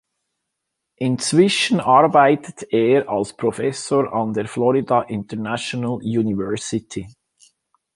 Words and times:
Inzwischen 0.95 1.79
arbeitet 1.79 2.63
er 2.73 3.07
als 3.07 3.33
Professor 3.37 4.11
an 4.11 4.33
der 4.33 4.47
Florida 4.47 5.03
International 5.03 5.97
University. 5.99 7.07